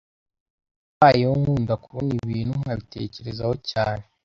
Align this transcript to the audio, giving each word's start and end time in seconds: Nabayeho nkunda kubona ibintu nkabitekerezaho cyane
Nabayeho 0.93 1.33
nkunda 1.41 1.73
kubona 1.83 2.11
ibintu 2.21 2.53
nkabitekerezaho 2.61 3.53
cyane 3.69 4.03